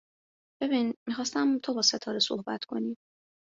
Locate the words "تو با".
1.59-1.81